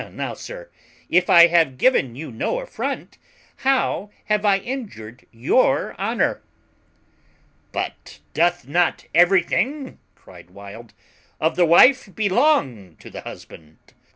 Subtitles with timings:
[0.13, 0.71] Now, sir,
[1.11, 3.19] if I have given you no affront,
[3.57, 6.41] how have I injured your honour?"
[7.71, 10.95] "But doth not everything," cried Wild,
[11.39, 13.77] "of the wife belong to the husband?